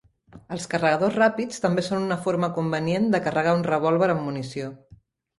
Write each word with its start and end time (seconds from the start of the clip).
Els 0.53 0.63
carregadors 0.69 1.17
ràpids 1.17 1.59
també 1.65 1.83
són 1.87 2.01
una 2.07 2.17
forma 2.23 2.49
convenient 2.55 3.05
de 3.15 3.19
carregar 3.27 3.53
un 3.57 3.61
revòlver 3.67 4.09
amb 4.15 4.25
munició. 4.31 4.71